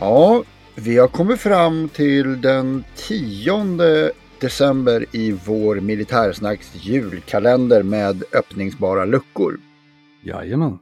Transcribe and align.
Ja, 0.00 0.44
vi 0.74 0.98
har 0.98 1.08
kommit 1.08 1.40
fram 1.40 1.88
till 1.88 2.40
den 2.40 2.84
10 2.96 4.12
december 4.40 5.06
i 5.12 5.32
vår 5.46 5.80
Militärsnacks 5.80 6.84
julkalender 6.84 7.82
med 7.82 8.24
öppningsbara 8.32 9.04
luckor. 9.04 9.60
Jajamän. 10.22 10.78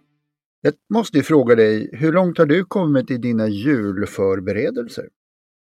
Jag 0.60 0.74
måste 0.94 1.16
ju 1.16 1.22
fråga 1.22 1.54
dig, 1.54 1.90
hur 1.92 2.12
långt 2.12 2.38
har 2.38 2.46
du 2.46 2.64
kommit 2.64 3.10
i 3.10 3.16
dina 3.16 3.48
julförberedelser? 3.48 5.04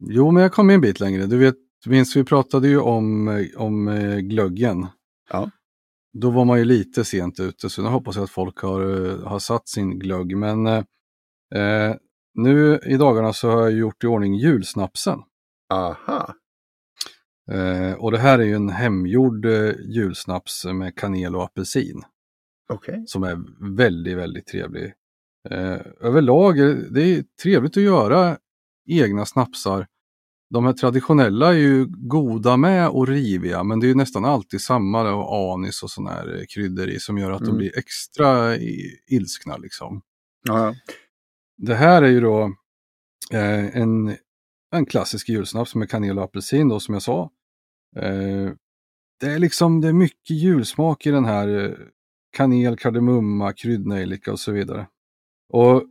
Jo, 0.01 0.31
men 0.31 0.43
jag 0.43 0.53
kom 0.53 0.71
en 0.71 0.81
bit 0.81 1.01
längre. 1.01 1.27
Du 1.27 1.39
vet, 1.39 1.57
minns 1.87 2.17
vi 2.17 2.25
pratade 2.25 2.69
ju 2.69 2.81
om, 2.81 3.29
om 3.57 3.89
eh, 3.89 4.19
glöggen. 4.19 4.87
Ja. 5.33 5.51
Då 6.13 6.31
var 6.31 6.45
man 6.45 6.59
ju 6.59 6.65
lite 6.65 7.05
sent 7.05 7.41
ute, 7.41 7.71
så 7.71 7.83
nu 7.83 7.89
hoppas 7.89 8.17
jag 8.17 8.23
att 8.23 8.31
folk 8.31 8.59
har, 8.59 9.07
eh, 9.07 9.29
har 9.29 9.39
satt 9.39 9.69
sin 9.69 9.99
glögg. 9.99 10.37
Men 10.37 10.67
eh, 10.67 10.85
eh, 11.55 11.97
nu 12.35 12.79
i 12.87 12.97
dagarna 12.97 13.33
så 13.33 13.51
har 13.51 13.61
jag 13.63 13.73
gjort 13.73 14.05
i 14.05 14.07
ordning 14.07 14.35
julsnapsen. 14.35 15.19
Aha. 15.73 16.35
Eh, 17.51 17.93
och 17.93 18.13
det 18.13 18.19
här 18.19 18.39
är 18.39 18.43
ju 18.45 18.55
en 18.55 18.69
hemgjord 18.69 19.45
eh, 19.45 19.73
julsnaps 19.89 20.65
med 20.65 20.97
kanel 20.97 21.37
och 21.37 21.45
apelsin. 21.45 22.03
Okej. 22.73 23.05
som 23.07 23.23
är 23.23 23.39
väldigt, 23.77 24.17
väldigt 24.17 24.47
trevlig. 24.47 24.93
Eh, 25.51 25.79
överlag 26.01 26.59
är 26.59 26.75
det, 26.91 27.03
är 27.03 27.25
trevligt 27.43 27.77
att 27.77 27.83
göra 27.83 28.37
egna 28.89 29.27
snapsar. 29.27 29.87
De 30.51 30.65
här 30.65 30.73
traditionella 30.73 31.49
är 31.49 31.59
ju 31.59 31.87
goda 31.89 32.57
med 32.57 32.89
och 32.89 33.09
riviga, 33.09 33.63
men 33.65 33.81
det 33.81 33.87
är 33.87 33.89
ju 33.89 33.95
nästan 33.95 34.25
alltid 34.25 34.61
samma 34.61 35.03
då, 35.05 35.53
anis 35.53 35.83
och 35.83 35.91
sån 35.91 36.07
här 36.07 36.35
eh, 36.39 36.43
kryddor 36.55 36.89
i 36.89 36.99
som 37.01 37.19
gör 37.19 37.31
att 37.31 37.39
de 37.39 37.45
Mm. 37.49 37.57
blir 37.59 37.79
extra 37.79 38.57
ilskna 39.07 39.57
liksom. 39.57 40.03
Ja, 40.49 40.75
Det 41.67 41.75
här 41.75 42.03
är 42.03 42.09
ju 42.09 42.21
då 42.21 42.43
eh, 43.33 43.77
en, 43.77 44.17
en 44.75 44.87
klassisk 44.87 45.29
julsnaps 45.29 45.75
med 45.75 45.91
kanel 45.91 46.19
och 46.19 46.25
apelsin 46.25 46.69
då 46.69 46.81
som 46.81 46.95
jag 46.95 47.03
sa. 47.03 47.31
Eh, 47.97 48.53
det 49.21 49.27
är 49.27 49.39
liksom, 49.39 49.81
det 49.81 49.89
är 49.89 49.93
mycket 49.93 50.31
julsmak 50.31 51.07
i 51.07 51.11
den 51.11 51.25
här 51.25 51.65
eh, 51.65 51.75
kanel, 52.37 52.77
kardemumma, 52.77 53.53
kryddnejlika 53.53 54.33
och 54.33 54.41
så 54.41 54.53
vidare. 54.53 54.87
Och 55.53 55.83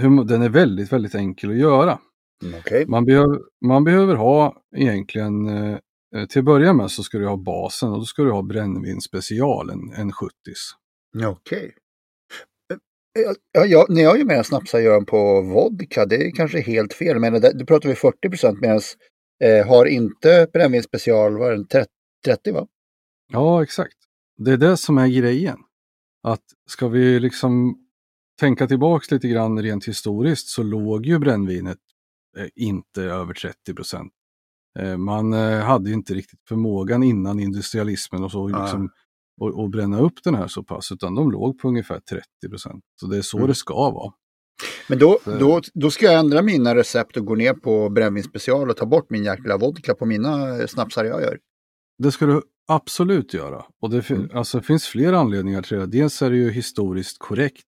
hur, 0.00 0.24
den 0.24 0.42
är 0.42 0.48
väldigt, 0.48 0.92
väldigt 0.92 1.14
enkel 1.14 1.50
att 1.50 1.56
göra. 1.56 1.98
mm, 2.44 2.58
okej. 2.58 2.86
Man, 2.86 3.04
behöver, 3.04 3.40
man 3.64 3.84
behöver 3.84 4.14
ha 4.14 4.62
egentligen, 4.76 5.48
eh, 5.48 5.78
till 6.28 6.38
att 6.38 6.44
börja 6.44 6.72
med 6.72 6.90
så 6.90 7.02
ska 7.02 7.18
du 7.18 7.26
ha 7.26 7.36
basen 7.36 7.90
och 7.90 7.98
då 7.98 8.04
ska 8.04 8.22
du 8.22 8.30
ha 8.30 8.42
brännvin 8.42 9.00
special, 9.00 9.70
en, 9.70 9.92
en 9.92 10.12
70 10.12 10.32
Okej. 11.16 11.74
Ja, 11.74 11.87
Ja, 13.52 13.66
ja, 13.66 13.86
när 13.88 14.02
jag 14.02 14.18
gör 14.18 14.24
mina 14.24 14.44
snapsar 14.44 14.78
gör 14.78 15.00
på 15.00 15.42
vodka. 15.42 16.06
Det 16.06 16.16
är 16.16 16.30
kanske 16.30 16.60
helt 16.60 16.92
fel. 16.92 17.18
Men 17.18 17.32
det, 17.32 17.52
då 17.58 17.66
pratar 17.66 17.88
vi 17.88 17.94
40 17.94 18.28
procent 18.28 18.60
medan 18.60 18.80
eh, 19.44 19.66
har 19.66 19.86
inte 19.86 20.48
brännvin 20.52 20.82
special, 20.82 21.38
vad 21.38 21.48
är 21.48 21.52
den, 21.52 21.66
30, 21.66 21.90
30 22.24 22.52
va? 22.52 22.66
Ja, 23.32 23.62
exakt. 23.62 23.96
Det 24.36 24.52
är 24.52 24.56
det 24.56 24.76
som 24.76 24.98
är 24.98 25.08
grejen. 25.08 25.58
Att 26.22 26.42
ska 26.70 26.88
vi 26.88 27.20
liksom 27.20 27.76
tänka 28.40 28.66
tillbaks 28.66 29.10
lite 29.10 29.28
grann 29.28 29.62
rent 29.62 29.88
historiskt 29.88 30.48
så 30.48 30.62
låg 30.62 31.06
ju 31.06 31.18
brännvinet 31.18 31.78
eh, 32.38 32.46
inte 32.56 33.02
över 33.02 33.34
30 33.34 33.74
procent. 33.74 34.12
Eh, 34.78 34.96
man 34.96 35.32
eh, 35.32 35.60
hade 35.60 35.88
ju 35.88 35.94
inte 35.94 36.14
riktigt 36.14 36.40
förmågan 36.48 37.02
innan 37.02 37.40
industrialismen 37.40 38.24
och 38.24 38.30
så 38.30 38.48
liksom, 38.48 38.90
och, 39.40 39.60
och 39.62 39.70
bränna 39.70 40.00
upp 40.00 40.14
den 40.24 40.34
här 40.34 40.48
så 40.48 40.62
pass, 40.62 40.92
utan 40.92 41.14
de 41.14 41.30
låg 41.30 41.58
på 41.58 41.68
ungefär 41.68 42.00
30 42.00 42.24
procent. 42.50 42.84
Så 43.00 43.06
det 43.06 43.16
är 43.18 43.22
så 43.22 43.36
Mm. 43.36 43.48
det 43.48 43.54
ska 43.54 43.74
vara. 43.90 44.12
Men 44.88 44.98
då, 44.98 45.18
då, 45.24 45.60
då 45.74 45.90
ska 45.90 46.06
jag 46.06 46.18
ändra 46.18 46.42
mina 46.42 46.74
recept 46.74 47.16
och 47.16 47.24
gå 47.26 47.34
ner 47.34 47.54
på 47.54 47.88
brännvin 47.88 48.24
special 48.24 48.70
och 48.70 48.76
ta 48.76 48.86
bort 48.86 49.10
min 49.10 49.24
jäkla 49.24 49.56
vodka 49.56 49.94
på 49.94 50.06
mina 50.06 50.58
eh, 50.60 50.66
snapsar 50.66 51.04
jag 51.04 51.20
gör. 51.22 51.38
Det 52.02 52.12
ska 52.12 52.26
du 52.26 52.42
absolut 52.68 53.34
göra. 53.34 53.64
Och 53.82 53.90
det, 53.90 54.02
fin- 54.02 54.16
Mm. 54.16 54.36
alltså, 54.36 54.60
finns 54.60 54.84
flera 54.86 55.18
anledningar 55.18 55.62
till 55.62 55.76
det. 55.78 55.86
Dels 55.86 56.22
är 56.22 56.30
det 56.30 56.36
ju 56.36 56.50
historiskt 56.50 57.18
korrekt. 57.18 57.62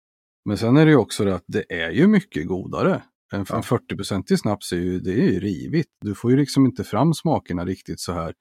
Men 0.45 0.59
sen 0.59 0.77
är 0.77 0.85
det 0.85 0.91
ju 0.91 0.97
också 0.97 1.25
det 1.25 1.35
att 1.35 1.45
det 1.47 1.65
är 1.83 1.91
ju 1.91 2.07
mycket 2.07 2.47
godare. 2.47 3.03
En, 3.33 3.47
Ja. 3.49 3.57
en 3.57 3.63
40-procentig 3.63 4.37
snaps 4.39 4.73
är 4.73 4.77
ju, 4.77 5.01
det 5.01 5.11
är 5.13 5.31
ju 5.33 5.41
rivigt. 5.41 5.89
Du 6.05 6.15
får 6.15 6.31
ju 6.31 6.37
liksom 6.37 6.67
inte 6.67 6.85
fram 6.85 7.15
smakerna 7.15 7.65
riktigt 7.65 8.01
så 8.01 8.13
här 8.13 8.35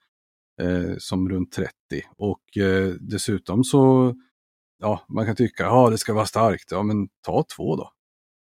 eh, 0.61 0.95
som 0.97 1.29
runt 1.29 1.51
30. 1.51 1.71
Och 2.17 2.57
eh, 2.57 2.87
dessutom 2.99 3.63
så, 3.63 4.13
ja, 4.79 5.05
man 5.09 5.25
kan 5.25 5.35
tycka, 5.35 5.63
ja 5.63 5.89
det 5.89 5.97
ska 5.97 6.13
vara 6.13 6.25
starkt. 6.25 6.71
Ja, 6.71 6.83
men 6.83 7.07
ta 7.25 7.43
två 7.55 7.75
då. 7.75 7.89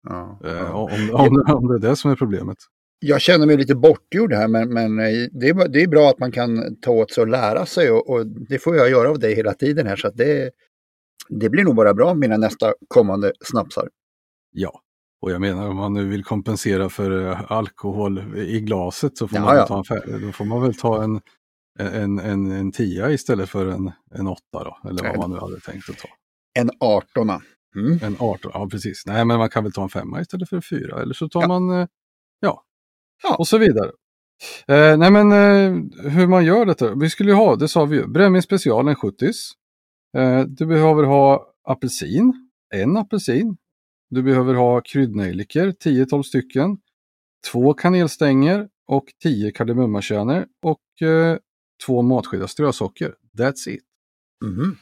Ja, 0.09 0.39
Eh, 0.45 0.51
ja. 0.51 0.73
om, 0.73 1.09
om, 1.13 1.43
om 1.55 1.67
det 1.67 1.75
är 1.75 1.89
det 1.89 1.95
som 1.95 2.11
är 2.11 2.15
problemet. 2.15 2.57
Jag 2.99 3.21
känner 3.21 3.45
mig 3.47 3.57
lite 3.57 3.75
bortgjord 3.75 4.33
här 4.33 4.47
men, 4.47 4.73
men 4.73 4.99
eh, 4.99 5.05
det, 5.31 5.49
är, 5.49 5.67
det 5.67 5.83
är 5.83 5.87
bra 5.87 6.09
att 6.09 6.19
man 6.19 6.31
kan 6.31 6.75
ta 6.81 6.91
åt 6.91 7.11
sig 7.11 7.21
och 7.21 7.27
lära 7.27 7.65
sig 7.65 7.91
och, 7.91 8.09
och 8.09 8.27
det 8.27 8.59
får 8.59 8.75
jag 8.75 8.89
göra 8.89 9.09
av 9.09 9.19
dig 9.19 9.35
hela 9.35 9.53
tiden 9.53 9.87
här 9.87 9.95
så 9.95 10.07
att 10.07 10.17
det, 10.17 10.51
det 11.29 11.49
blir 11.49 11.63
nog 11.63 11.75
bara 11.75 11.93
bra 11.93 12.13
mina 12.13 12.37
nästa 12.37 12.73
kommande 12.87 13.33
snapsar. 13.41 13.89
Ja, 14.51 14.81
och 15.21 15.31
jag 15.31 15.41
menar 15.41 15.67
om 15.69 15.75
man 15.75 15.93
nu 15.93 16.07
vill 16.07 16.23
kompensera 16.23 16.89
för 16.89 17.27
eh, 17.31 17.51
alkohol 17.51 18.37
i 18.37 18.59
glaset 18.59 19.17
så 19.17 19.27
får, 19.27 19.37
Ja, 19.37 19.45
man, 19.45 19.55
ja. 19.55 19.65
ta 19.65 19.95
en, 19.95 20.21
då 20.25 20.31
får 20.31 20.45
man 20.45 20.61
väl 20.61 20.73
ta 20.73 21.03
en, 21.03 21.21
en, 21.79 22.19
en, 22.19 22.51
en 22.51 22.71
tia 22.71 23.11
istället 23.11 23.49
för 23.49 23.65
en, 23.65 23.91
en 24.15 24.27
åtta 24.27 24.63
då, 24.63 24.77
eller 24.89 25.03
vad 25.03 25.17
man 25.17 25.31
nu 25.31 25.37
hade 25.37 25.59
tänkt 25.59 25.89
att 25.89 25.97
ta. 25.97 26.07
En 26.59 26.69
18 26.79 27.29
mm. 27.75 27.99
En 28.03 28.15
18, 28.19 28.51
ja 28.53 28.67
precis. 28.71 29.03
Nej, 29.05 29.25
men 29.25 29.37
man 29.37 29.49
kan 29.49 29.63
väl 29.63 29.73
ta 29.73 29.83
en 29.83 29.89
femma 29.89 30.21
istället 30.21 30.49
för 30.49 30.55
en 30.55 30.61
fyra, 30.61 31.01
eller 31.01 31.13
så 31.13 31.29
tar 31.29 31.41
Ja. 31.41 31.47
man, 31.47 31.69
eh, 31.81 31.87
ja, 32.39 32.63
Ja. 33.23 33.35
och 33.35 33.47
så 33.47 33.57
vidare. 33.57 33.91
Eh, 34.67 34.97
nej 34.97 35.11
men 35.11 35.31
eh, 35.31 36.09
hur 36.11 36.27
man 36.27 36.45
gör 36.45 36.65
detta, 36.65 36.95
vi 36.95 37.09
skulle 37.09 37.29
ju 37.31 37.35
ha, 37.35 37.55
det 37.55 37.67
sa 37.67 37.85
vi 37.85 37.95
ju, 37.97 38.07
brännvin 38.07 38.41
special 38.41 38.87
en 38.87 38.95
70 38.95 39.25
eh, 40.17 40.41
Du 40.41 40.65
behöver 40.65 41.03
ha 41.03 41.53
apelsin, 41.67 42.49
en 42.75 42.97
apelsin. 42.97 43.57
Du 44.09 44.23
behöver 44.23 44.53
ha 44.53 44.81
kryddnejlikor, 44.81 45.67
10-12 45.85 46.23
stycken. 46.23 46.77
Två 47.51 47.73
kanelstänger 47.73 48.67
och 48.87 49.05
10 49.23 49.51
kardemummakärnor 49.51 50.45
och 50.63 51.07
eh, 51.07 51.37
två 51.85 52.01
matskedar 52.01 52.47
strösocker. 52.47 53.15
That's 53.37 53.69
it. 53.69 53.83
Mhm. 54.45 54.75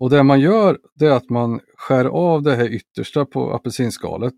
Och 0.00 0.10
det 0.10 0.22
man 0.22 0.40
gör 0.40 0.78
det 0.94 1.06
är 1.06 1.10
att 1.10 1.30
man 1.30 1.60
skär 1.76 2.04
av 2.04 2.42
det 2.42 2.56
här 2.56 2.68
yttersta 2.68 3.26
på 3.26 3.54
apelsinskalet. 3.54 4.34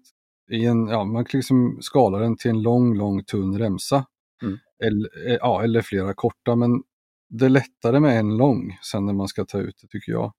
I 0.50 0.64
en, 0.64 0.88
ja, 0.88 1.04
man 1.04 1.26
liksom 1.32 1.78
skalar 1.80 2.20
den 2.20 2.36
till 2.36 2.50
en 2.50 2.62
lång, 2.62 2.96
lång 2.96 3.24
tunn 3.24 3.58
remsa. 3.58 4.06
Mm. 4.42 4.58
Eller, 4.84 5.30
eh, 5.30 5.36
ja, 5.40 5.62
eller 5.62 5.82
flera 5.82 6.14
korta, 6.14 6.56
men 6.56 6.82
det 7.28 7.44
är 7.44 7.48
lättare 7.48 8.00
med 8.00 8.18
en 8.18 8.36
lång 8.36 8.78
sen 8.82 9.06
när 9.06 9.12
man 9.12 9.28
ska 9.28 9.44
ta 9.44 9.58
ut 9.58 9.78
det 9.82 9.88
tycker 9.88 10.12
jag. 10.12 10.32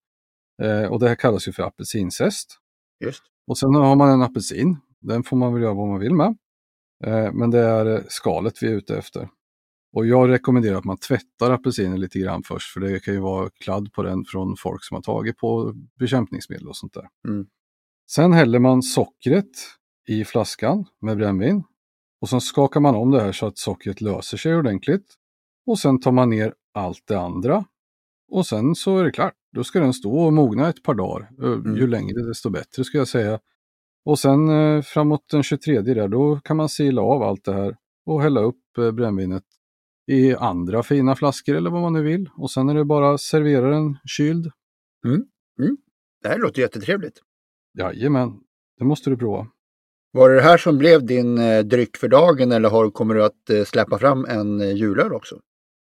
Eh, 0.61 0.91
och 0.91 0.99
det 0.99 1.07
här 1.07 1.15
kallas 1.15 1.47
ju 1.47 1.51
för 1.51 1.63
apelsinzest. 1.63 2.57
Just. 3.05 3.23
Och 3.47 3.57
sen 3.57 3.75
har 3.75 3.95
man 3.95 4.09
en 4.09 4.21
apelsin. 4.21 4.77
Den 4.99 5.23
får 5.23 5.37
man 5.37 5.53
väl 5.53 5.63
göra 5.63 5.73
vad 5.73 5.87
man 5.87 5.99
vill 5.99 6.13
med. 6.13 6.37
Eh, 7.05 7.33
men 7.33 7.51
det 7.51 7.59
är 7.59 7.85
eh, 7.85 8.01
skalet 8.07 8.63
vi 8.63 8.67
är 8.67 8.71
ute 8.71 8.97
efter. 8.97 9.29
Och 9.93 10.07
jag 10.07 10.29
rekommenderar 10.29 10.77
att 10.77 10.85
man 10.85 10.97
tvättar 10.97 11.51
apelsinen 11.51 11.99
lite 11.99 12.19
grann 12.19 12.43
först, 12.43 12.73
för 12.73 12.79
det 12.79 12.99
kan 12.99 13.13
ju 13.13 13.19
vara 13.19 13.49
kladd 13.49 13.93
på 13.93 14.03
den 14.03 14.25
från 14.25 14.55
folk 14.57 14.83
som 14.83 14.95
har 14.95 15.01
tagit 15.01 15.37
på 15.37 15.73
bekämpningsmedel 15.99 16.67
och 16.67 16.75
sånt 16.75 16.93
där. 16.93 17.07
Mm. 17.27 17.47
Sen 18.11 18.33
häller 18.33 18.59
man 18.59 18.83
sockret 18.83 19.49
i 20.07 20.25
flaskan 20.25 20.85
med 21.01 21.17
brännvin. 21.17 21.63
Och 22.21 22.29
sen 22.29 22.41
skakar 22.41 22.79
man 22.79 22.95
om 22.95 23.11
det 23.11 23.21
här 23.21 23.31
så 23.31 23.45
att 23.45 23.57
sockret 23.57 24.01
löser 24.01 24.37
sig 24.37 24.55
ordentligt. 24.55 25.13
Och 25.65 25.79
sen 25.79 25.99
tar 25.99 26.11
man 26.11 26.29
ner 26.29 26.53
allt 26.73 27.07
det 27.07 27.19
andra. 27.19 27.65
Och 28.31 28.45
sen 28.45 28.75
så 28.75 28.97
är 28.97 29.03
det 29.03 29.11
klart. 29.11 29.33
Då 29.55 29.63
ska 29.63 29.79
den 29.79 29.93
stå 29.93 30.19
och 30.19 30.33
mogna 30.33 30.69
ett 30.69 30.83
par 30.83 30.93
dagar. 30.93 31.29
Mm. 31.39 31.75
Ju 31.75 31.87
längre 31.87 32.21
desto 32.21 32.49
bättre 32.49 32.83
ska 32.83 32.97
jag 32.97 33.07
säga. 33.07 33.39
Och 34.05 34.19
sen 34.19 34.49
eh, 34.49 34.81
framåt 34.81 35.25
den 35.31 35.43
23 35.43 35.81
där, 35.81 36.07
då 36.07 36.39
kan 36.39 36.57
man 36.57 36.69
sila 36.69 37.01
av 37.01 37.23
allt 37.23 37.45
det 37.45 37.53
här 37.53 37.77
och 38.05 38.21
hälla 38.21 38.41
upp 38.41 38.77
eh, 38.77 38.91
brännvinet 38.91 39.43
i 40.09 40.35
andra 40.35 40.83
fina 40.83 41.15
flaskor 41.15 41.55
eller 41.55 41.69
vad 41.69 41.81
man 41.81 41.93
nu 41.93 42.03
vill. 42.03 42.29
Och 42.35 42.51
sen 42.51 42.69
är 42.69 42.73
det 42.73 42.85
bara 42.85 43.13
att 43.13 43.21
servera 43.21 43.69
den 43.69 43.97
kyld. 44.05 44.51
Det 46.21 46.29
här 46.29 46.37
låter 46.37 46.61
jättetrevligt. 46.61 47.19
Jajamän. 47.79 48.39
Det 48.77 48.85
måste 48.85 49.09
du 49.09 49.17
prova. 49.17 49.47
Var 50.11 50.29
det 50.29 50.35
det 50.35 50.41
här 50.41 50.57
som 50.57 50.77
blev 50.77 51.05
din 51.05 51.37
eh, 51.37 51.59
dryck 51.59 51.97
för 51.97 52.07
dagen 52.07 52.51
eller 52.51 52.69
har, 52.69 52.91
kommer 52.91 53.15
du 53.15 53.23
att 53.23 53.49
eh, 53.49 53.63
släppa 53.63 53.99
fram 53.99 54.25
en 54.25 54.61
eh, 54.61 54.71
julöl 54.71 55.13
också? 55.13 55.39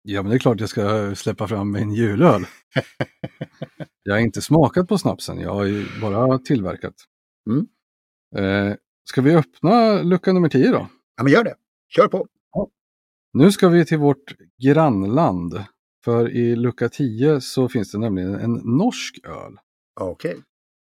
Ja, 0.03 0.23
men 0.23 0.31
det 0.31 0.37
är 0.37 0.39
klart 0.39 0.61
jag 0.61 0.69
ska 0.69 1.15
släppa 1.15 1.49
fram 1.49 1.73
min 1.73 1.93
julöl. 1.93 2.47
jag 4.03 4.15
har 4.15 4.21
inte 4.21 4.43
smakat 4.43 4.89
på 4.89 4.99
snapsen, 4.99 5.41
jag 5.41 5.55
har 5.55 5.65
ju 5.65 5.87
bara 6.01 6.39
tillverkat. 6.39 6.95
Mm. 7.51 7.67
Eh, 8.37 8.77
ska 9.05 9.21
vi 9.21 9.35
öppna 9.35 10.03
lucka 10.03 10.33
nummer 10.33 10.49
10 10.49 10.73
då? 10.73 10.89
Ja, 11.17 11.23
men 11.23 11.33
gör 11.33 11.45
det. 11.45 11.55
Kör 11.89 12.09
på. 12.09 12.27
Nu 13.33 13.53
ska 13.53 13.69
vi 13.69 13.85
till 13.87 13.99
vårt 13.99 14.37
grannland. 14.63 15.65
För 16.05 16.31
i 16.31 16.57
lucka 16.57 16.89
10 16.89 17.41
så 17.41 17.69
finns 17.69 17.93
det 17.93 17.99
nämligen 17.99 18.35
en 18.35 18.53
norsk 18.53 19.19
öl. 19.25 19.57
Okej. 20.01 20.37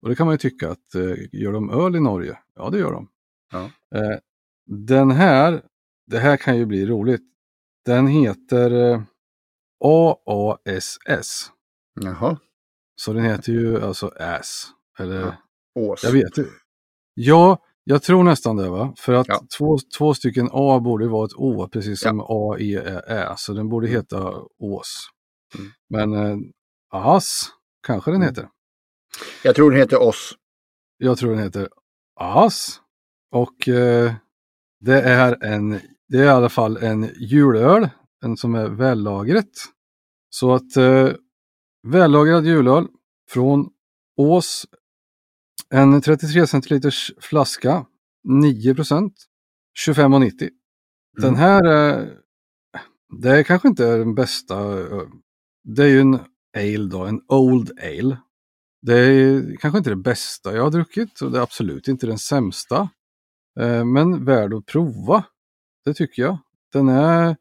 Och 0.03 0.09
det 0.09 0.17
kan 0.17 0.27
man 0.27 0.35
ju 0.35 0.39
tycka 0.39 0.71
att 0.71 0.95
eh, 0.95 1.17
gör 1.33 1.53
de 1.53 1.71
öl 1.71 1.97
i 1.97 2.01
Norge? 2.01 2.39
Ja, 2.55 2.71
det 2.71 2.79
gör 2.79 2.93
de. 2.93 3.09
Ja. 3.53 3.65
Eh, 3.99 4.19
den 4.67 5.11
här, 5.11 5.63
det 6.07 6.19
här 6.19 6.37
kan 6.37 6.57
ju 6.59 6.67
bli 6.67 6.87
roligt. 6.87 7.23
Den 7.85 8.07
heter 8.07 8.71
eh, 8.71 9.03
AASS. 9.85 11.51
Jaha. 12.01 12.39
Så 12.97 13.13
den 13.13 13.25
heter 13.25 13.53
ju 13.53 13.83
alltså 13.83 14.13
AS. 14.19 14.67
Eller, 14.99 15.21
Ja. 15.21 15.35
Ås. 15.75 16.05
jag 16.05 16.13
vet 16.13 16.39
inte. 16.39 16.51
Ja, 17.15 17.65
jag 17.91 18.03
tror 18.03 18.25
nästan 18.25 18.57
det 18.57 18.69
va? 18.69 18.95
För 18.99 19.13
att 19.13 19.29
Ja. 19.29 19.41
två, 19.59 19.79
två 19.99 20.15
stycken 20.15 20.49
A 20.53 20.81
borde 20.81 21.09
vara 21.09 21.27
ett 21.27 21.33
Å, 21.37 21.69
precis 21.73 22.05
Ja. 22.05 22.09
som 22.11 22.21
A, 22.21 22.57
E, 22.59 22.77
Ä, 22.77 23.03
Ä. 23.09 23.35
Så 23.37 23.53
den 23.53 23.69
borde 23.69 23.89
heta 23.89 24.33
Ås. 24.59 25.09
Mm. 25.59 25.71
Men 25.91 26.13
eh, 26.27 26.39
AS 26.93 27.49
kanske 27.87 28.11
den 28.11 28.17
Mm. 28.23 28.29
heter. 28.29 28.49
Jag 29.45 29.55
tror 29.55 29.71
den 29.71 29.81
heter 29.81 30.03
Oss. 30.03 30.33
Jag 30.99 31.19
tror 31.19 31.31
den 31.31 31.43
heter 31.43 31.69
AS. 32.21 32.81
Och 33.33 33.69
eh, 33.69 34.13
det 34.81 35.01
är 35.03 35.45
en, 35.45 35.71
det 36.09 36.19
är 36.19 36.25
i 36.25 36.29
alla 36.29 36.49
fall 36.49 36.77
en 36.77 37.11
julöl, 37.17 37.89
en 38.25 38.37
som 38.37 38.55
är 38.55 38.69
vällagret. 38.69 39.51
Så 40.31 40.55
att 40.55 40.77
eh, 40.77 41.09
vällagrad 41.89 42.45
julöl 42.47 42.87
från 43.31 43.69
Ås. 44.17 44.67
En 45.75 46.01
33 46.01 46.47
centiliters 46.47 47.13
flaska, 47.21 47.87
9 48.25 48.75
procent, 48.75 49.15
25,90. 49.87 50.51
Den 51.17 51.29
Mm. 51.29 51.41
här, 51.41 51.65
eh, 52.01 52.09
det 53.23 53.31
är 53.31 53.43
kanske 53.43 53.69
inte 53.69 53.87
är 53.87 53.99
den 53.99 54.15
bästa. 54.15 54.81
eh, 54.81 55.03
Det 55.65 55.83
är 55.83 55.89
ju 55.89 56.01
en 56.01 56.15
ale 56.57 56.89
då, 56.91 57.05
en 57.05 57.21
Old 57.29 57.71
Ale. 57.81 58.17
Det 58.83 58.95
är 58.95 59.57
kanske 59.57 59.79
inte 59.79 59.91
det 59.91 59.97
bästa 59.97 60.55
jag 60.57 60.63
har 60.63 60.71
druckit 60.71 61.21
och 61.21 61.31
det 61.33 61.39
är 61.39 61.43
absolut 61.43 61.89
inte 61.89 62.07
den 62.07 62.19
sämsta. 62.19 62.91
Eh, 63.61 63.85
Men 63.85 64.25
värd 64.25 64.55
att 64.55 64.67
prova. 64.67 65.25
Det 65.85 65.95
tycker 65.95 66.23
jag. 66.23 66.39
Den 66.73 66.89
är 66.89 67.37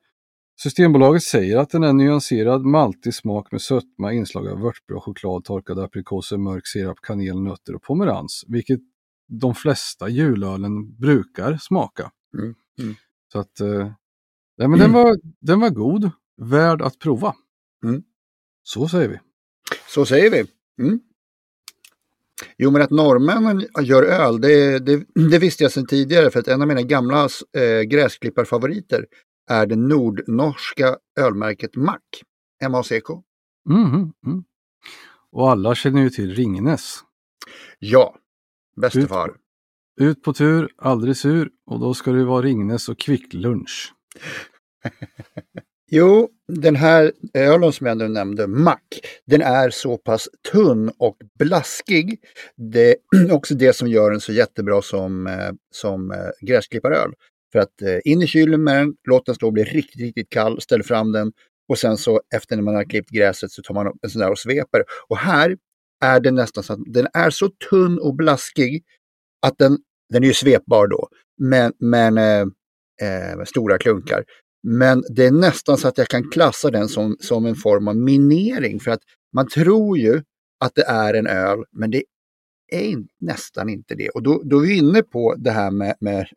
Systembolaget 0.63 1.23
säger 1.23 1.57
att 1.57 1.69
den 1.69 1.83
är 1.83 1.93
nyanserad 1.93 2.65
maltig 2.65 3.13
smak 3.13 3.51
med 3.51 3.61
sötma, 3.61 4.13
inslag 4.13 4.47
av 4.47 4.59
vörtbröd, 4.59 5.01
choklad, 5.01 5.43
torkade 5.43 5.83
aprikoser, 5.83 6.37
mörk 6.37 6.67
sirap, 6.67 6.97
kanel, 7.01 7.41
nötter 7.41 7.75
och 7.75 7.81
pomerans. 7.81 8.45
Vilket 8.47 8.79
de 9.27 9.55
flesta 9.55 10.09
julölen 10.09 10.95
brukar 10.95 11.57
smaka. 11.57 12.11
Mm, 12.37 12.55
mm. 12.81 12.95
Så 13.31 13.39
att, 13.39 13.59
eh, 13.59 13.91
nej, 14.57 14.67
men 14.67 14.79
den, 14.79 14.91
var, 14.91 15.17
den 15.39 15.59
var 15.59 15.69
god, 15.69 16.11
värd 16.37 16.81
att 16.81 16.99
prova. 16.99 17.35
Mm. 17.83 18.03
Så 18.63 18.87
säger 18.87 19.09
vi. 19.09 19.19
Så 19.87 20.05
säger 20.05 20.31
vi. 20.31 20.45
Mm. 20.83 20.99
Jo, 22.57 22.71
men 22.71 22.81
att 22.81 22.89
norrmännen 22.89 23.65
gör 23.81 24.03
öl, 24.03 24.41
det, 24.41 24.79
det, 24.79 25.05
det 25.31 25.39
visste 25.39 25.63
jag 25.63 25.71
sedan 25.71 25.87
tidigare 25.87 26.31
för 26.31 26.39
att 26.39 26.47
en 26.47 26.61
av 26.61 26.67
mina 26.67 26.81
gamla 26.81 27.29
eh, 27.57 27.81
gräsklipparfavoriter 27.81 29.05
är 29.49 29.65
det 29.65 29.75
nordnorska 29.75 30.97
ölmärket 31.19 31.75
Mack. 31.75 32.23
M-A-C-K. 32.63 33.23
Mhm, 33.69 34.13
mm. 34.25 34.43
Och 35.31 35.51
alla 35.51 35.75
känner 35.75 36.01
ju 36.01 36.09
till 36.09 36.35
Ringnes. 36.35 36.99
Ja, 37.79 38.15
bäste 38.81 39.07
far. 39.07 39.35
Ut 40.01 40.23
på 40.23 40.33
tur, 40.33 40.69
aldrig 40.77 41.17
sur 41.17 41.49
och 41.65 41.79
då 41.79 41.93
ska 41.93 42.11
det 42.11 42.25
vara 42.25 42.41
Ringnes 42.41 42.89
och 42.89 42.99
kvicklunch. 42.99 43.93
Jo, 45.91 46.29
den 46.47 46.75
här 46.75 47.11
ölen 47.33 47.71
som 47.71 47.87
jag 47.87 47.97
nu 47.97 48.07
nämnde, 48.07 48.47
Mack, 48.47 48.99
den 49.25 49.41
är 49.41 49.69
så 49.69 49.97
pass 49.97 50.29
tunn 50.51 50.91
och 50.97 51.17
blaskig. 51.39 52.19
Det 52.55 52.89
är 52.91 53.31
också 53.31 53.55
det 53.55 53.75
som 53.75 53.87
gör 53.87 54.11
den 54.11 54.19
så 54.19 54.33
jättebra 54.33 54.81
som, 54.81 55.27
eh, 55.27 55.51
som 55.71 56.11
eh, 56.11 56.17
gräsklipparöl. 56.41 57.13
För 57.51 57.59
att 57.59 57.81
eh, 57.81 57.97
in 58.03 58.21
i 58.21 58.27
kylen 58.27 58.63
med 58.63 58.75
den, 58.75 58.93
låt 59.07 59.25
den 59.25 59.35
stå 59.35 59.47
och 59.47 59.53
bli 59.53 59.63
riktigt, 59.63 60.01
riktigt 60.01 60.29
kall, 60.29 60.61
ställ 60.61 60.83
fram 60.83 61.11
den 61.11 61.31
och 61.69 61.77
sen 61.77 61.97
så 61.97 62.21
efter 62.35 62.55
när 62.55 62.63
man 62.63 62.75
har 62.75 62.83
klippt 62.83 63.09
gräset 63.09 63.51
så 63.51 63.61
tar 63.61 63.73
man 63.73 63.87
upp 63.87 63.97
en 64.01 64.09
sån 64.09 64.19
där 64.19 64.31
och 64.31 64.39
sveper. 64.39 64.83
Och 65.07 65.17
här 65.17 65.57
är 66.01 66.19
det 66.19 66.31
nästan 66.31 66.63
så 66.63 66.73
att 66.73 66.79
den 66.85 67.07
är 67.13 67.29
så 67.29 67.49
tunn 67.69 67.99
och 67.99 68.15
blaskig 68.15 68.83
att 69.41 69.57
den, 69.57 69.77
den 70.13 70.23
är 70.23 70.27
ju 70.27 70.33
svepbar 70.33 70.87
då, 70.87 71.07
men, 71.37 71.73
men 71.79 72.17
eh, 72.17 72.41
eh, 73.01 73.37
med 73.37 73.47
stora 73.47 73.77
klunkar. 73.77 74.23
Men 74.63 75.03
det 75.09 75.25
är 75.25 75.31
nästan 75.31 75.77
så 75.77 75.87
att 75.87 75.97
jag 75.97 76.07
kan 76.07 76.29
klassa 76.29 76.71
den 76.71 76.87
som, 76.87 77.17
som 77.19 77.45
en 77.45 77.55
form 77.55 77.87
av 77.87 77.95
minering 77.95 78.79
för 78.79 78.91
att 78.91 79.01
man 79.33 79.47
tror 79.47 79.97
ju 79.97 80.21
att 80.59 80.75
det 80.75 80.83
är 80.83 81.13
en 81.13 81.27
öl, 81.27 81.63
men 81.71 81.91
det 81.91 82.03
är 82.71 82.81
in, 82.81 83.07
nästan 83.19 83.69
inte 83.69 83.95
det. 83.95 84.09
Och 84.09 84.23
då, 84.23 84.41
då 84.45 84.57
är 84.57 84.67
vi 84.67 84.77
inne 84.77 85.03
på 85.03 85.35
det 85.37 85.51
här 85.51 85.71
med, 85.71 85.95
med 85.99 86.27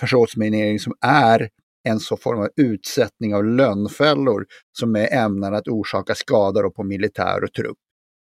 försåtsminering 0.00 0.78
som 0.78 0.92
är 1.00 1.48
en 1.84 2.00
så 2.00 2.16
form 2.16 2.40
av 2.40 2.48
utsättning 2.56 3.34
av 3.34 3.44
lönnfällor 3.44 4.46
som 4.78 4.96
är 4.96 5.12
ämnade 5.14 5.56
att 5.56 5.68
orsaka 5.68 6.14
skador 6.14 6.70
på 6.70 6.84
militär 6.84 7.44
och 7.44 7.52
trupp. 7.52 7.78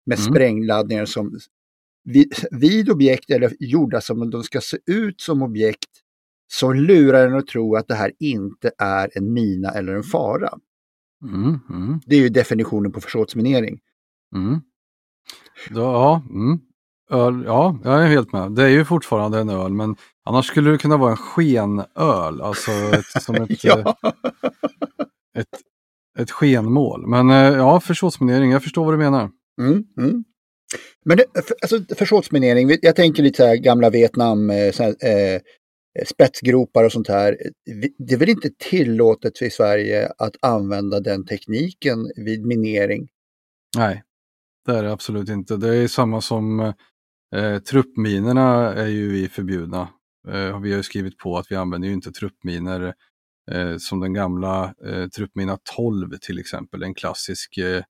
Med 0.05 0.19
Mm. 0.19 0.33
sprängladdningar 0.33 1.05
som 1.05 1.39
vid, 2.03 2.33
vid 2.51 2.89
objekt 2.89 3.29
eller 3.29 3.53
gjorda 3.59 4.01
som 4.01 4.21
om 4.21 4.29
de 4.29 4.43
ska 4.43 4.61
se 4.61 4.77
ut 4.85 5.21
som 5.21 5.41
objekt 5.41 5.89
som 6.53 6.73
lurar 6.75 7.27
en 7.27 7.35
att 7.35 7.47
tro 7.47 7.75
att 7.75 7.87
det 7.87 7.95
här 7.95 8.11
inte 8.19 8.71
är 8.77 9.09
en 9.17 9.33
mina 9.33 9.69
eller 9.69 9.95
en 9.95 10.03
fara. 10.03 10.49
Mm, 11.23 11.59
mm, 11.69 11.99
Det 12.05 12.15
är 12.15 12.19
ju 12.19 12.29
definitionen 12.29 12.91
på 12.91 13.01
försåtsminering. 13.01 13.79
mm. 14.35 14.61
Då, 15.69 15.81
ja, 15.81 16.23
mm. 16.29 16.59
Öl, 17.11 17.43
ja, 17.45 17.79
jag 17.83 18.03
är 18.03 18.07
helt 18.07 18.33
med. 18.33 18.51
Det 18.51 18.63
är 18.63 18.69
ju 18.69 18.85
fortfarande 18.85 19.39
en 19.39 19.49
öl, 19.49 19.73
men 19.73 19.95
annars 20.25 20.45
skulle 20.45 20.71
det 20.71 20.77
kunna 20.77 20.97
vara 20.97 21.11
en 21.11 21.17
skenöl. 21.17 22.41
Alltså 22.41 22.71
ett, 22.71 23.23
som 23.23 23.35
ett, 23.35 23.49
eh, 23.51 23.57
Ja. 23.63 23.95
ett, 25.37 25.61
ett 26.19 26.31
skenmål. 26.31 27.07
Men 27.07 27.29
eh, 27.29 27.35
ja, 27.35 27.79
försåtsminering, 27.79 28.51
jag 28.51 28.63
förstår 28.63 28.85
vad 28.85 28.93
du 28.93 28.97
menar. 28.97 29.29
Mm, 29.61 29.83
mm. 29.97 30.23
Men 31.05 31.17
det, 31.17 31.25
för, 31.33 31.55
alltså, 31.61 31.95
försåtsminering, 31.95 32.77
jag 32.81 32.95
tänker 32.95 33.23
lite 33.23 33.37
så 33.37 33.45
här 33.47 33.55
gamla 33.55 33.89
Vietnam, 33.89 34.49
eh, 34.49 34.71
så 34.71 34.83
här, 34.83 34.89
eh, 34.89 35.41
spetsgropar 36.05 36.83
och 36.83 36.91
sånt 36.91 37.07
här. 37.07 37.37
Det 37.97 38.13
är 38.13 38.17
väl 38.17 38.29
inte 38.29 38.49
tillåtet 38.69 39.41
i 39.41 39.49
Sverige 39.49 40.11
att 40.17 40.35
använda 40.41 40.99
den 40.99 41.25
tekniken 41.25 42.11
vid 42.15 42.45
minering? 42.45 43.07
Nej, 43.77 44.03
det 44.65 44.71
är 44.71 44.83
det 44.83 44.91
absolut 44.91 45.29
inte. 45.29 45.57
Det 45.57 45.75
är 45.75 45.87
samma 45.87 46.21
som 46.21 46.73
eh, 47.33 47.59
truppminerna 47.59 48.73
är 48.73 48.87
ju 48.87 49.11
vi 49.11 49.29
förbjudna. 49.29 49.89
Eh, 50.27 50.59
vi 50.59 50.71
har 50.71 50.77
ju 50.77 50.83
skrivit 50.83 51.17
på 51.17 51.37
att 51.37 51.51
vi 51.51 51.55
använder 51.55 51.87
ju 51.87 51.93
inte 51.93 52.11
truppminer 52.11 52.93
eh, 53.51 53.77
som 53.77 53.99
den 53.99 54.13
gamla 54.13 54.73
eh, 54.85 55.07
truppmina 55.07 55.57
12 55.75 56.17
till 56.21 56.39
exempel, 56.39 56.83
en 56.83 56.93
klassisk 56.93 57.57
eh, 57.57 57.83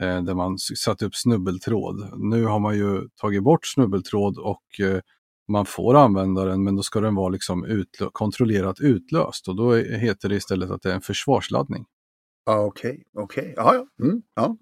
eh 0.00 0.22
där 0.22 0.34
man 0.34 0.58
satte 0.58 1.06
upp 1.06 1.14
snubbeltråd. 1.14 2.10
Nu 2.18 2.44
har 2.44 2.58
man 2.58 2.76
ju 2.76 3.08
tagit 3.20 3.42
bort 3.42 3.66
snubbeltråd 3.66 4.38
och 4.38 4.80
eh, 4.80 5.00
man 5.48 5.66
får 5.66 5.94
använda 5.94 6.44
den 6.44 6.64
men 6.64 6.76
då 6.76 6.82
ska 6.82 7.00
den 7.00 7.14
vara 7.14 7.28
liksom 7.28 7.66
utlö- 7.66 8.10
kontrollerat 8.12 8.80
utlöst 8.80 9.48
och 9.48 9.56
då 9.56 9.74
heter 9.74 10.28
det 10.28 10.36
istället 10.36 10.70
att 10.70 10.82
det 10.82 10.90
är 10.90 10.94
en 10.94 11.00
försvarsladdning. 11.00 11.86
Ja, 12.46 12.64
okej, 12.64 13.02
okej. 13.18 13.54
Ja, 13.56 13.74
ja. 13.74 14.04
Mm, 14.04 14.22
ja. 14.34 14.56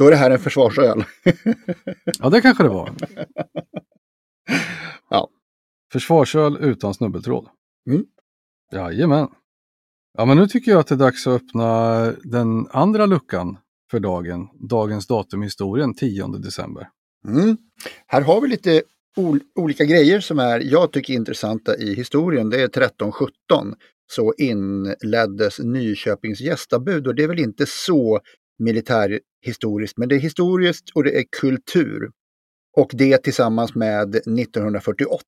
Då 0.00 0.06
är 0.06 0.10
det 0.10 0.16
här 0.16 0.30
en 0.30 0.38
försvarsöl. 0.38 1.04
Ja, 2.18 2.30
det 2.30 2.40
kanske 2.40 2.62
det 2.62 2.68
var. 2.68 2.94
Ja. 5.10 5.28
Försvarsöl 5.92 6.56
utan 6.60 6.94
snubbeltråd. 6.94 7.48
Mm. 7.90 8.04
Jajamän. 8.72 9.28
Ja, 10.18 10.24
men 10.24 10.36
nu 10.36 10.46
tycker 10.46 10.70
jag 10.70 10.80
att 10.80 10.86
det 10.86 10.94
är 10.94 10.98
dags 10.98 11.26
att 11.26 11.42
öppna 11.42 12.00
den 12.24 12.66
andra 12.70 13.06
luckan 13.06 13.58
för 13.90 14.00
dagen. 14.00 14.48
Dagens 14.68 15.06
datum 15.06 15.42
i 15.42 15.46
historien, 15.46 15.94
10 15.94 16.26
december. 16.26 16.88
Mm. 17.28 17.56
Här 18.06 18.20
har 18.20 18.40
vi 18.40 18.48
lite 18.48 18.82
ol 19.16 19.40
olika 19.54 19.84
grejer 19.84 20.20
som 20.20 20.38
är, 20.38 20.60
jag 20.60 20.92
tycker 20.92 21.14
intressanta 21.14 21.76
i 21.76 21.94
historien. 21.94 22.50
Det 22.50 22.56
är 22.56 22.64
1317 22.64 23.74
så 24.12 24.34
inleddes 24.38 25.58
Nyköpings 25.58 26.40
gästabud 26.40 27.06
och 27.06 27.14
det 27.14 27.22
är 27.22 27.28
väl 27.28 27.38
inte 27.38 27.66
så 27.66 28.20
militärhistoriskt 28.60 29.98
men 29.98 30.08
det 30.08 30.14
är 30.14 30.20
historiskt 30.20 30.90
och 30.94 31.04
det 31.04 31.18
är 31.18 31.24
kultur. 31.40 32.10
Och 32.76 32.90
det 32.92 33.18
tillsammans 33.18 33.74
med 33.74 34.16
1948 34.16 35.24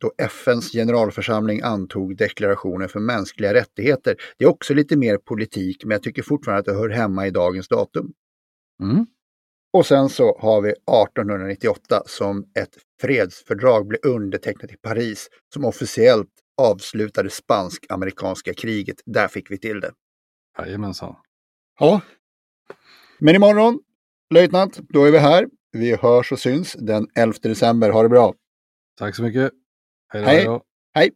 då 0.00 0.12
FNs 0.18 0.72
generalförsamling 0.72 1.60
antog 1.62 2.16
deklarationen 2.16 2.88
för 2.88 3.00
mänskliga 3.00 3.54
rättigheter. 3.54 4.16
Det 4.38 4.44
är 4.44 4.48
också 4.48 4.74
lite 4.74 4.96
mer 4.96 5.16
politik 5.16 5.84
men 5.84 5.90
jag 5.90 6.02
tycker 6.02 6.22
fortfarande 6.22 6.60
att 6.60 6.66
det 6.66 6.74
hör 6.74 6.88
hemma 6.88 7.26
i 7.26 7.30
dagens 7.30 7.68
datum. 7.68 8.12
Mm. 8.82 9.06
Och 9.72 9.86
sen 9.86 10.08
så 10.08 10.38
har 10.38 10.60
vi 10.60 10.70
1898 10.70 12.02
som 12.06 12.44
ett 12.58 12.78
fredsfördrag 13.00 13.86
blev 13.86 14.00
undertecknat 14.04 14.72
i 14.72 14.76
Paris 14.76 15.28
som 15.54 15.64
officiellt 15.64 16.30
avslutade 16.56 17.30
spansk-amerikanska 17.30 18.54
kriget. 18.54 18.96
Där 19.06 19.28
fick 19.28 19.50
vi 19.50 19.58
till 19.58 19.80
det. 19.80 19.92
Jajamensan. 20.58 21.14
Ja. 21.80 22.00
Men 23.24 23.36
imorgon, 23.36 23.78
löjtnant, 24.34 24.80
då 24.88 25.04
är 25.04 25.12
vi 25.12 25.18
här. 25.18 25.48
Vi 25.72 25.96
hörs 25.96 26.32
och 26.32 26.38
syns 26.38 26.72
den 26.72 27.06
11 27.14 27.38
december. 27.42 27.90
Ha 27.90 28.02
det 28.02 28.08
bra! 28.08 28.34
Tack 28.98 29.16
så 29.16 29.22
mycket. 29.22 29.50
Hej 30.12 30.22
då, 30.22 30.28
Hej. 30.28 30.36
hej 30.36 30.44
då. 30.44 30.62
Hej! 30.94 31.10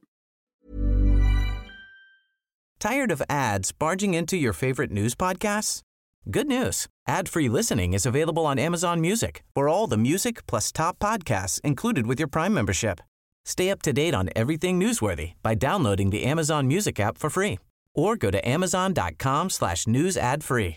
Tired 2.78 3.12
of 3.12 3.22
ads 3.28 3.78
barging 3.78 4.14
into 4.14 4.36
your 4.36 4.52
favorite 4.52 4.92
news 4.92 5.16
podcasts? 5.16 5.80
Good 6.24 6.46
news. 6.46 6.86
Ad-free 7.08 7.48
listening 7.48 7.94
is 7.94 8.06
available 8.06 8.46
on 8.46 8.58
Amazon 8.58 9.00
Music 9.00 9.42
for 9.54 9.68
all 9.68 9.90
the 9.90 9.96
music 9.96 10.46
plus 10.46 10.72
top 10.72 10.98
podcasts 10.98 11.60
included 11.64 12.06
with 12.06 12.20
your 12.20 12.30
Prime 12.30 12.54
membership. 12.54 13.00
Stay 13.44 13.70
up 13.72 13.82
to 13.82 13.92
date 13.92 14.14
on 14.14 14.28
everything 14.36 14.80
newsworthy 14.80 15.32
by 15.42 15.54
downloading 15.54 16.10
the 16.10 16.30
Amazon 16.30 16.68
Music 16.68 17.00
app 17.00 17.18
for 17.18 17.30
free 17.30 17.58
or 17.94 18.16
go 18.16 18.30
to 18.30 18.48
amazon.com 18.48 19.50
slash 19.50 19.86
news 19.86 20.16
ad 20.16 20.44
free. 20.44 20.76